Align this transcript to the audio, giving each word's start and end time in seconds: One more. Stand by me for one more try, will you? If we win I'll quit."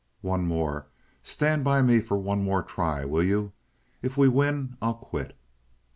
One 0.21 0.47
more. 0.47 0.87
Stand 1.21 1.63
by 1.63 1.83
me 1.83 1.99
for 1.99 2.17
one 2.17 2.43
more 2.43 2.63
try, 2.63 3.05
will 3.05 3.21
you? 3.21 3.51
If 4.01 4.17
we 4.17 4.27
win 4.27 4.75
I'll 4.81 4.95
quit." 4.95 5.37